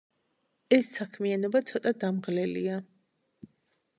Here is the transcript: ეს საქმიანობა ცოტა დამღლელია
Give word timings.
ეს 0.77 0.87
საქმიანობა 0.93 1.61
ცოტა 1.71 1.93
დამღლელია 2.05 2.79